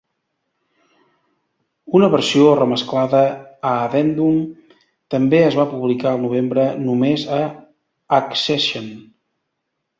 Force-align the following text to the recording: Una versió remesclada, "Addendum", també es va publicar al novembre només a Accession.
Una 1.99 2.07
versió 2.13 2.47
remesclada, 2.61 3.21
"Addendum", 3.73 4.41
també 5.17 5.43
es 5.51 5.59
va 5.61 5.69
publicar 5.77 6.11
al 6.15 6.25
novembre 6.27 6.67
només 6.89 7.29
a 7.41 7.41
Accession. 8.21 8.93